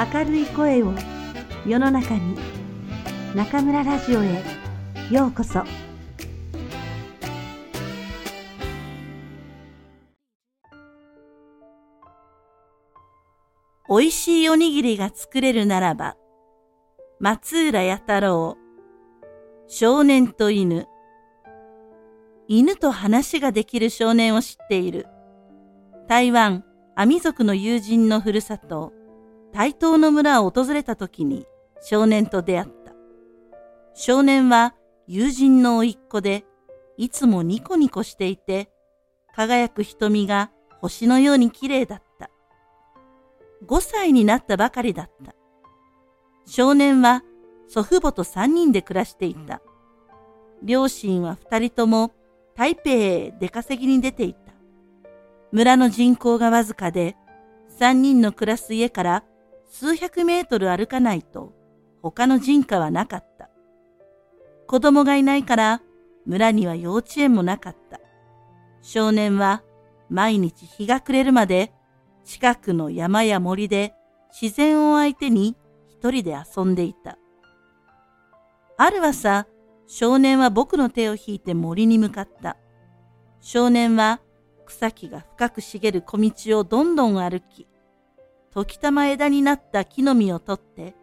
[0.00, 0.94] 明るい声を
[1.66, 2.34] 世の中に
[3.34, 4.42] 中村ラジオへ
[5.10, 5.62] ようこそ。
[13.90, 16.16] おいしいおにぎりが作れるならば
[17.18, 18.56] 松浦弥太郎
[19.68, 20.86] 少年と犬
[22.48, 25.06] 犬と話ができる少年を知っている。
[26.08, 26.64] 台湾
[26.96, 28.94] アミ族の友人のふるさと
[29.52, 31.46] 台東の村を訪れた時に
[31.80, 32.92] 少年と出会った。
[33.94, 34.74] 少年は
[35.06, 36.44] 友人の甥っ子で、
[36.96, 38.70] いつもニコニコしていて、
[39.34, 42.30] 輝く瞳が星のように綺麗だった。
[43.66, 45.34] 5歳になったばかりだった。
[46.46, 47.22] 少年は
[47.68, 49.60] 祖父母と3人で暮らしていた。
[50.62, 52.12] 両親は2人とも
[52.54, 54.52] 台北へ出稼ぎに出ていた。
[55.52, 57.16] 村の人口がわずかで、
[57.78, 59.24] 3人の暮らす家から
[59.72, 61.54] 数百メートル歩かないと
[62.02, 63.48] 他の人家はなかった。
[64.66, 65.80] 子供がいないから
[66.26, 68.00] 村には幼稚園もなかった。
[68.82, 69.62] 少年は
[70.08, 71.72] 毎日日が暮れるまで
[72.24, 73.94] 近くの山や森で
[74.32, 77.16] 自然を相手に一人で遊んでいた。
[78.76, 79.46] ある朝、
[79.86, 82.56] 少年は僕の手を引いて森に向かった。
[83.40, 84.20] 少年は
[84.66, 87.68] 草木が深く茂る小道をどんどん歩き、
[88.52, 90.94] 時たま枝になった木の実を取って、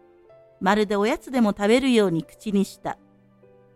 [0.60, 2.98] まるでおやつでも食べるように口にした。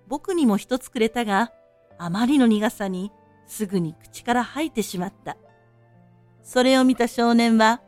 [0.09, 1.53] 僕にも一つくれたが、
[1.97, 3.12] あまりの苦さに
[3.47, 5.37] すぐに口から吐いてしまった。
[6.43, 7.81] それを見た少年は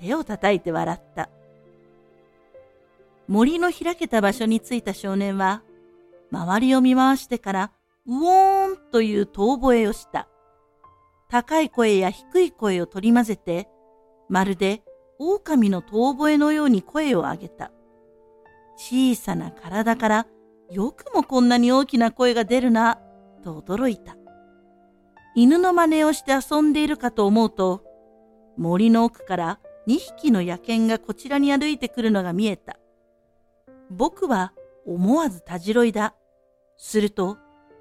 [0.00, 1.30] 手を叩いて笑った。
[3.28, 5.62] 森の開けた場所に着いた少年は、
[6.32, 7.72] 周りを見回してから、
[8.06, 10.28] うおーんという遠吠えをした。
[11.28, 13.68] 高い声や低い声を取り混ぜて、
[14.28, 14.82] まるで
[15.20, 17.70] 狼の遠吠えのように声を上げた。
[18.76, 20.26] 小さな体から
[20.70, 22.98] よくもこんなに大きな声が出るな、
[23.44, 24.16] と驚いた。
[25.36, 27.84] 犬の真似をして遊んでいるかと思うと、
[28.56, 32.78] 森の奥から2匹の野犬がこちらに歩いてくるのが見えた。
[33.90, 34.54] 僕は
[34.86, 36.14] 思わずたじろいだ。
[36.78, 37.36] すると、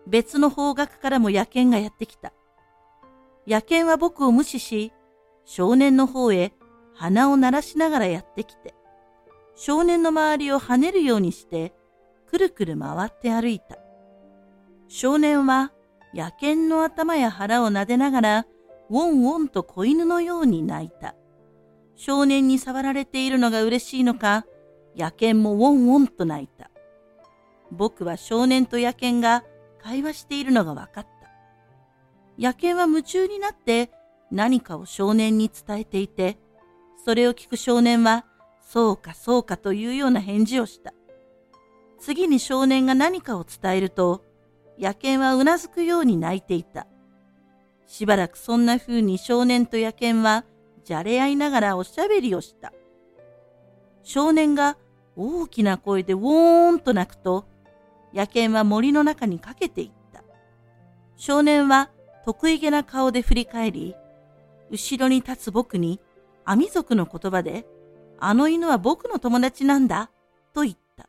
[0.05, 2.33] 別の方角からも野犬がやってきた。
[3.47, 4.91] 野犬は僕を無視し、
[5.45, 6.53] 少年の方へ
[6.99, 8.75] 鼻を鳴らしながらやってきて、
[9.55, 11.73] 少年の周りを跳ねるようにして、
[12.29, 13.77] くるくる回って歩いた。
[14.89, 15.71] 少年は
[16.13, 18.45] 野犬の頭や腹を撫でながら、
[18.89, 21.15] ウォンウォンと子犬のように泣いた。
[21.95, 24.45] 少年に触られているのが嬉しいのか、
[24.97, 26.69] 野犬もウォンウォンと泣いた。
[27.71, 29.45] 僕は少年と野犬が
[29.81, 31.09] 会話しているのが分かった。
[32.37, 33.89] 野犬は夢中になって
[34.31, 36.37] 何かを少年に伝えていて、
[37.05, 38.25] それを聞く少年は、
[38.61, 40.93] そうかそうかというような返事をした。
[41.99, 44.23] 次に少年が何かを伝えると、
[44.79, 46.87] 野犬はうなずくように泣いていた。
[47.87, 50.45] しばらくそんな風に少年と野犬は
[50.83, 52.71] じゃれ合いながらおしゃべりをした。
[54.03, 54.77] 少年が
[55.15, 57.45] 大きな声でウォーンと鳴くと、
[58.13, 60.23] 野犬は森の中にかけていった。
[61.15, 61.89] 少年は
[62.25, 63.95] 得意げな顔で振り返り、
[64.71, 65.99] 後ろに立つ僕に
[66.49, 67.67] アミ族の言葉で、
[68.19, 70.09] あの犬は僕の友達なんだ、
[70.51, 71.07] と言った。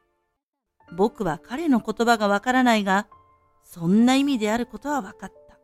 [0.94, 3.06] 僕は彼の言葉がわからないが、
[3.64, 5.58] そんな意味であることは分かった。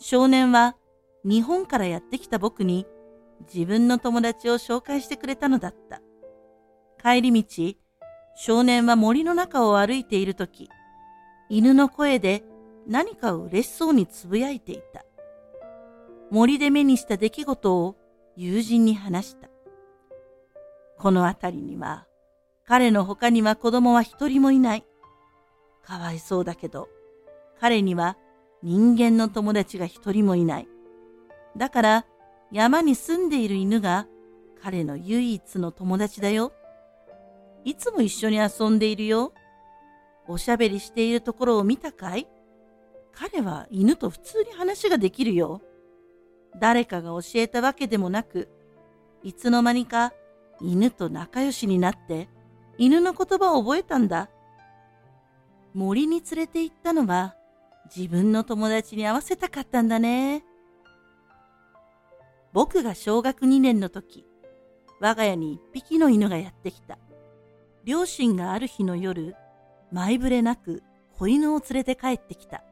[0.00, 0.74] 少年は
[1.22, 2.88] 日本からやってきた僕に
[3.54, 6.02] 自分の友達を紹介してくれたのだった。
[7.00, 7.72] 帰り道、
[8.34, 10.68] 少年は森の中を歩いているとき、
[11.48, 12.42] 犬の声で
[12.88, 15.04] 何かを嬉しそうにつぶやいていた。
[16.32, 17.94] 森で目にした出来事を
[18.36, 19.48] 友人に話した。
[20.98, 22.06] この辺りには
[22.66, 24.84] 彼の他には子供は一人もいない。
[25.82, 26.88] かわいそうだけど、
[27.58, 28.18] 彼には
[28.62, 30.68] 人間の友達が一人もいない。
[31.56, 32.06] だから
[32.52, 34.06] 山に住んでいる犬が
[34.62, 36.52] 彼の唯一の友達だよ。
[37.64, 39.32] いつも一緒に遊んでいるよ。
[40.28, 42.28] おしゃべりしているところを見たかい？
[43.12, 45.62] 彼は犬と普通に話ができるよ。
[46.58, 48.48] 誰かが教えたわけでもなく、
[49.22, 50.12] いつの間にか
[50.60, 52.28] 犬と仲良しになって
[52.78, 54.30] 犬の言葉を覚えたんだ。
[55.74, 57.34] 森に連れて行ったのは
[57.94, 60.44] 自分の友達に会わせたかったんだね。
[62.52, 64.24] 僕が小学2年の時、
[65.00, 66.98] 我が家に一匹の犬がやってきた。
[67.84, 69.36] 両親がある日の夜、
[69.92, 70.82] 前触れなく
[71.18, 72.64] 子犬を連れて帰ってきた。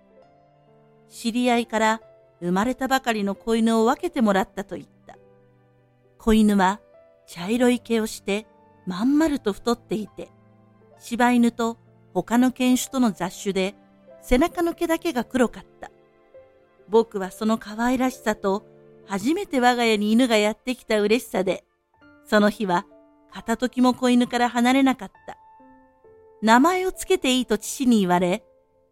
[1.08, 2.00] 知り合いから
[2.40, 5.16] 生まれたばかりの子犬を分けてもらったと言った。
[6.18, 6.80] 子犬は
[7.26, 8.46] 茶色い毛をして
[8.86, 10.30] まん丸と太っていて、
[10.98, 11.78] 柴犬と
[12.12, 13.74] 他の犬種との雑種で
[14.22, 15.90] 背中の毛だけが黒かった。
[16.88, 18.66] 僕はその可愛らしさと
[19.06, 21.64] 初めて我が家に犬がやってきた嬉しさで、
[22.26, 22.86] その日は
[23.32, 25.36] 片時も子犬から離れなかった。
[26.42, 28.44] 名前をつけていいと父に言われ、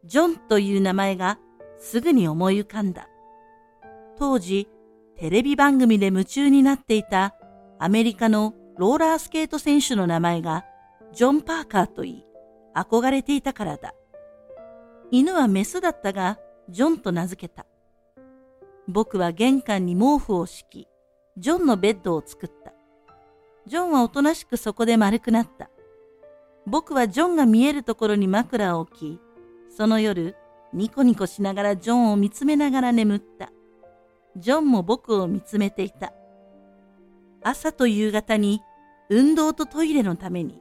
[0.05, 1.39] ジョンという名前が
[1.79, 3.09] すぐに思い浮かんだ。
[4.23, 4.69] 当時、
[5.17, 7.35] テレビ番組で夢中になっていた
[7.81, 10.65] アメリカのローラースケート選手の名前が
[11.13, 12.27] ジョン・パーカーと言い、
[12.73, 13.97] 憧れていたからだ。
[15.11, 16.39] 犬はメスだったが、
[16.69, 17.67] ジョンと名付けた。
[18.87, 20.89] 僕は玄関に毛布を敷き、
[21.37, 22.73] ジョンのベッドを作った。
[23.67, 25.69] ジョンはおとなしくそこで丸くなった。
[26.65, 29.21] 僕はジョンが見えるところに枕を置き、
[29.77, 30.37] その夜、
[30.73, 33.52] ニコニコしながらジョンを見つめながら眠った。
[34.37, 36.13] ジョンも僕を見つめていた。
[37.43, 38.63] 朝と夕方に
[39.11, 40.61] 運動とトイレのために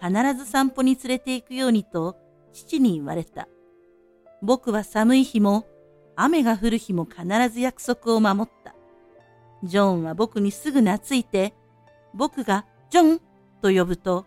[0.00, 2.16] 必ず散歩に連れて行くようにと
[2.52, 3.48] 父に言われた。
[4.42, 5.66] 僕は寒い日も
[6.16, 8.74] 雨が降る日も必ず約束を守った。
[9.64, 11.54] ジョンは僕にすぐ懐いて、
[12.14, 13.20] 僕がジョン
[13.62, 14.26] と呼ぶと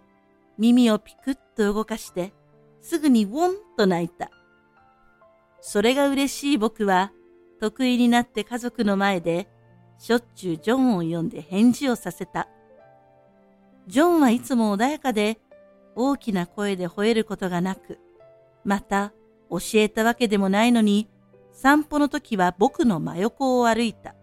[0.57, 2.33] 耳をピクッと動かして
[2.81, 4.29] すぐにウォンと泣いた。
[5.61, 7.11] それが嬉しい僕は、
[7.63, 9.47] 得意になって家族の前で、
[9.97, 12.49] しょっちゅうジョンを呼んで返事をさせた。
[13.87, 15.39] ジョンはいつも穏やかで、
[15.95, 17.99] 大きな声で吠えることがなく、
[18.65, 19.13] また
[19.49, 21.07] 教えたわけでもないのに、
[21.53, 24.13] 散歩の時は僕の真横を歩いた。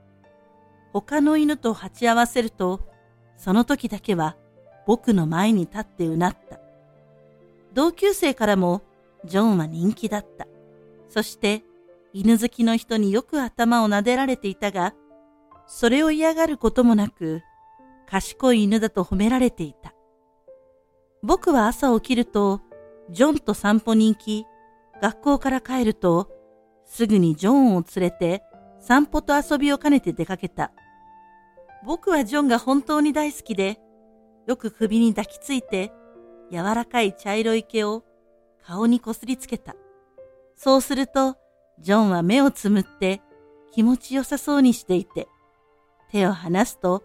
[0.93, 2.87] 他の犬と鉢合わせると、
[3.39, 4.37] その時だけは
[4.87, 6.61] 僕の前に立ってうなった。
[7.73, 8.83] 同級生からも
[9.25, 10.47] ジョンは人気だった。
[11.09, 11.63] そして
[12.13, 14.95] 犬好きの人によく頭を撫でられていたが、
[15.67, 17.43] それを嫌がることもなく、
[18.09, 19.95] 賢い犬だと褒められていた。
[21.23, 22.61] 僕は朝起きると、
[23.11, 24.47] ジョンと散歩に行き、
[25.01, 26.29] 学校から帰ると、
[26.85, 28.43] すぐにジョンを連れて
[28.81, 30.73] 散歩と遊びを兼ねて出かけた。
[31.87, 33.79] 僕はジョンが本当に大好きで、
[34.47, 35.93] よく首に抱きついて
[36.51, 38.05] 柔らかい茶色い毛を
[38.63, 39.77] 顔にこすりつけた。
[40.57, 41.37] そうすると、
[41.81, 43.23] ジョンは目をつむって
[43.73, 45.29] 気持ちよさそうにしていて、
[46.11, 47.03] 手を離すと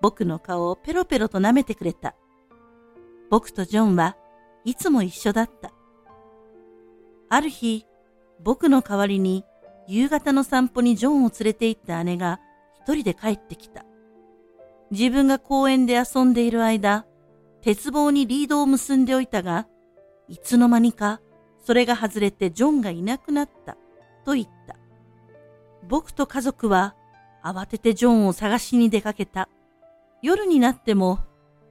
[0.00, 2.14] 僕の顔をペロペロと舐めてくれた。
[3.30, 4.16] 僕とジョンは
[4.64, 5.72] いつも一緒だった。
[7.30, 7.86] ある日、
[8.42, 9.44] 僕の代わりに
[9.86, 12.40] 夕方の散歩にジョンを連れて行った姉が
[12.82, 13.84] 一人で帰ってきた。
[14.90, 17.06] 自分が公園で遊んでいる間、
[17.62, 19.66] 鉄棒にリードを結んでおいたが、
[20.28, 21.20] いつの間にか
[21.64, 23.76] それが外れてジョンがいなくなった
[24.28, 24.76] と言った。
[25.88, 26.94] 僕と家族は
[27.42, 29.48] 慌ててジョンを探しに出かけた。
[30.20, 31.20] 夜になっても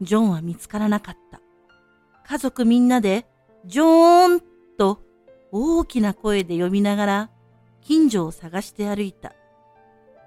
[0.01, 1.39] ジョンは見つからなかった。
[2.25, 3.27] 家族みんなで
[3.67, 4.41] ジョーン
[4.75, 5.03] と
[5.51, 7.29] 大きな声で呼びながら
[7.81, 9.33] 近所を探して歩いた。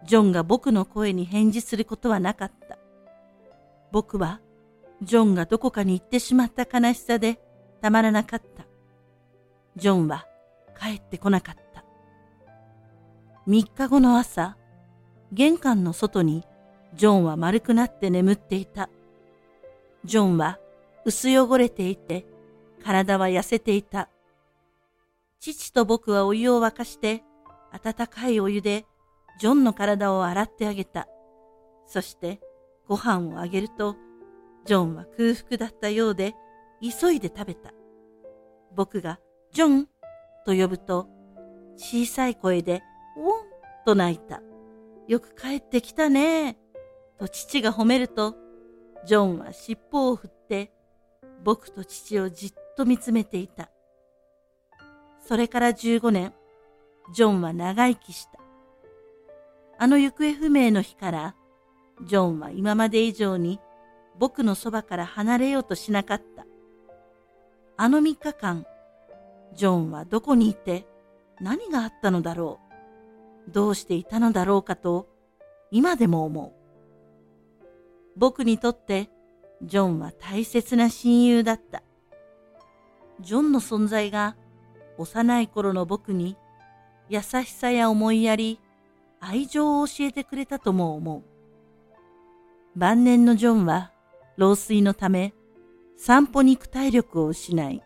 [0.07, 2.79] ジョンが僕の声に返事することはなかった。
[3.91, 4.41] 僕は
[5.03, 7.41] ジョンがどこかに行ってしまった悲しさで
[7.83, 8.67] たまらなかった。
[9.75, 10.27] ジョンは
[10.81, 11.70] 帰ってこなかった。
[13.51, 14.57] 三日後の朝、
[15.33, 16.45] 玄関の外に
[16.95, 18.89] ジョンは丸くなって眠っていた。
[20.05, 20.61] ジョンは
[21.05, 22.27] 薄汚れていて、
[22.85, 24.09] 体は痩せていた。
[25.41, 27.25] 父と僕はお湯を沸かして、
[27.73, 28.87] 温かいお湯で
[29.41, 31.09] ジョンの体を洗ってあげた。
[31.87, 32.41] そして
[32.87, 33.97] ご飯をあげると、
[34.65, 36.37] ジョンは空腹だったようで、
[36.81, 37.73] 急いで食べた。
[38.77, 39.19] 僕が、
[39.53, 39.89] ジョン
[40.47, 41.09] と呼ぶと、
[41.75, 42.85] 小さい声で、
[43.21, 43.31] ウォン
[43.85, 44.41] と泣いた。
[45.07, 46.57] よく帰ってきたね。
[47.19, 48.35] と父が褒めると、
[49.05, 50.73] ジョンは尻尾を振って、
[51.45, 53.71] 僕と父をじっと見つめていた。
[55.27, 56.33] それから15年、
[57.13, 58.41] ジョンは長生きした。
[59.79, 61.35] あの行方不明の日から、
[62.07, 63.61] ジョンは今まで以上に
[64.19, 66.47] 僕のそばから離れようとしなかった。
[67.77, 68.65] あの3日間、
[69.55, 70.87] ジョンはどこにいて
[71.41, 72.70] 何があったのだろう。
[73.51, 75.09] どうしていたのだろうかと
[75.71, 77.67] 今でも思う。
[78.17, 79.11] 僕にとって
[79.63, 81.83] ジョンは大切な親友だった。
[83.21, 84.37] ジョンの存在が
[84.99, 86.37] 幼い頃の僕に
[87.09, 88.61] 優しさや思いやり、
[89.21, 91.23] 愛情を教えてくれたとも思う。
[92.79, 93.93] 晩年のジョンは
[94.37, 95.35] 老衰のため、
[95.97, 97.83] 散歩に行く体力を失い、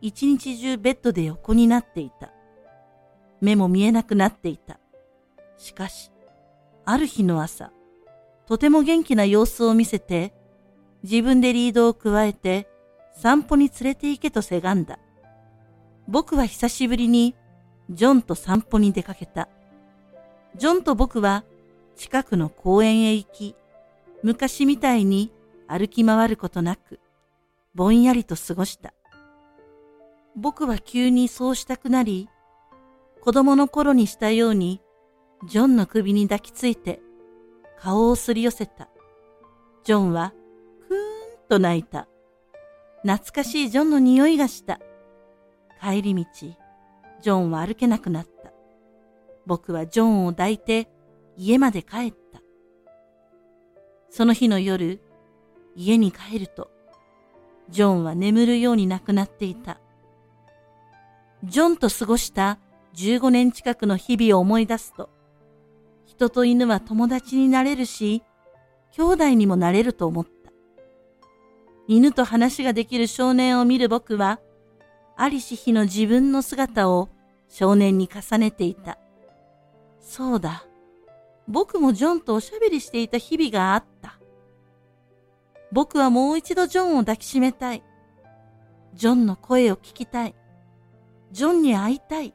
[0.00, 2.32] 一日中ベッドで横になっていた。
[3.42, 4.78] 目も見えなくなっていた。
[5.58, 6.10] しかし、
[6.84, 7.72] ある日の朝、
[8.46, 10.32] とても元気な様子を見せて、
[11.02, 12.68] 自分でリードを加えて
[13.12, 15.00] 散歩に連れて行けとせがんだ。
[16.06, 17.34] 僕は久しぶりに
[17.90, 19.48] ジョンと散歩に出かけた。
[20.56, 21.44] ジョンと僕は
[21.96, 23.56] 近くの公園へ行き、
[24.22, 25.32] 昔みたいに
[25.66, 27.00] 歩き回ることなく、
[27.74, 28.94] ぼんやりと過ごした。
[30.36, 32.28] 僕は急にそうしたくなり、
[33.22, 34.82] 子供の頃にしたように、
[35.48, 37.00] ジョンの首に抱きついて、
[37.78, 38.88] 顔をすり寄せた。
[39.84, 40.32] ジョンは、
[40.88, 42.08] くーんと泣いた。
[43.02, 44.80] 懐かしいジョンの匂いがした。
[45.80, 48.52] 帰り道、ジョンは歩けなくなった。
[49.46, 50.88] 僕はジョンを抱いて
[51.36, 52.40] 家まで帰った。
[54.10, 55.00] その日の夜、
[55.76, 56.72] 家に帰ると、
[57.70, 59.78] ジョンは眠るように亡くなっていた。
[61.44, 62.58] ジョンと過ごした
[62.94, 65.10] 15年近くの日々を思い出すと、
[66.04, 68.22] 人と犬は友達になれるし、
[68.92, 70.32] 兄弟にもなれると思った。
[71.88, 74.40] 犬と話ができる少年を見る僕は、
[75.16, 77.08] ありし日の自分の姿を
[77.48, 78.98] 少年に重ねていた。
[80.00, 80.64] そうだ。
[81.48, 84.18] 僕もジョンとおしゃべりしていた日々があった。
[85.70, 87.82] 僕はもう一度ジョンを抱きしめたい。
[88.94, 90.34] ジョンの声を聞きたい。
[91.30, 92.34] ジョンに会いたい。